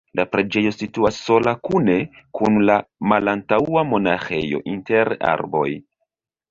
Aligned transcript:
La 0.19 0.23
preĝejo 0.29 0.69
situas 0.75 1.19
sola 1.25 1.53
kune 1.69 1.99
kun 2.39 2.59
la 2.71 2.79
malantaŭa 3.13 3.87
monaĥejo 3.93 4.67
inter 4.77 5.17
arboj. 5.37 5.69